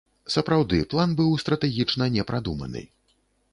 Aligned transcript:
Сапраўды, 0.35 0.79
план 0.93 1.13
быў 1.19 1.35
стратэгічна 1.45 2.09
не 2.19 2.27
прадуманы. 2.33 2.85